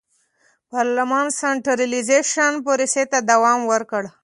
[0.71, 4.03] پارلمان سنټرالیزېشن پروسې ته دوام ورکړ.